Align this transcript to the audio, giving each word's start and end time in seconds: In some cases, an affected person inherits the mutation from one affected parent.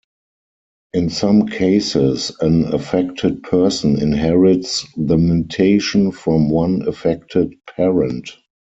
In 0.93 1.11
some 1.11 1.45
cases, 1.45 2.31
an 2.41 2.73
affected 2.73 3.43
person 3.43 4.01
inherits 4.01 4.83
the 4.97 5.15
mutation 5.15 6.11
from 6.11 6.49
one 6.49 6.87
affected 6.87 7.53
parent. 7.75 8.31